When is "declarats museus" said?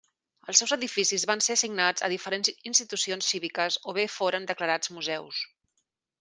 4.55-5.45